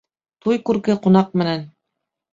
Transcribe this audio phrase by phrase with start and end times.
[0.45, 1.65] Туй күрке ҡунаҡ менән.